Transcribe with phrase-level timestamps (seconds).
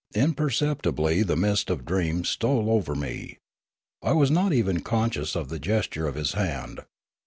[0.15, 3.37] Imperceptibly the mist of dreams stole over me.
[4.01, 6.79] I was not even con scious of the gesture of his hand.